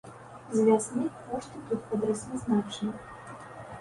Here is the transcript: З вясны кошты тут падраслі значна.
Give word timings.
З 0.59 0.63
вясны 0.69 1.03
кошты 1.27 1.61
тут 1.69 1.85
падраслі 1.93 2.43
значна. 2.47 2.91